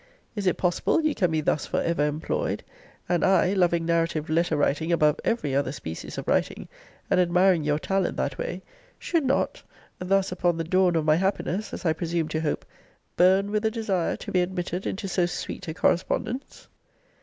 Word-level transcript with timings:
Is 0.35 0.47
it 0.47 0.57
possible 0.57 0.99
you 1.01 1.13
can 1.13 1.29
be 1.29 1.41
thus 1.41 1.67
for 1.67 1.79
ever 1.79 2.03
employed; 2.07 2.63
and 3.07 3.23
I, 3.23 3.53
loving 3.53 3.85
narrative 3.85 4.31
letter 4.31 4.57
writing 4.57 4.91
above 4.91 5.19
every 5.23 5.53
other 5.53 5.71
species 5.71 6.17
of 6.17 6.27
writing, 6.27 6.67
and 7.11 7.19
admiring 7.19 7.63
your 7.63 7.77
talent 7.77 8.17
that 8.17 8.39
way, 8.39 8.63
should 8.97 9.23
not 9.23 9.61
(thus 9.99 10.31
upon 10.31 10.57
the 10.57 10.63
dawn 10.63 10.95
of 10.95 11.05
my 11.05 11.17
happiness, 11.17 11.71
as 11.71 11.85
I 11.85 11.93
presume 11.93 12.29
to 12.29 12.41
hope) 12.41 12.65
burn 13.15 13.51
with 13.51 13.63
a 13.63 13.69
desire 13.69 14.15
to 14.15 14.31
be 14.31 14.41
admitted 14.41 14.87
into 14.87 15.07
so 15.07 15.27
sweet 15.27 15.67
a 15.67 15.73
correspondence? 15.75 16.67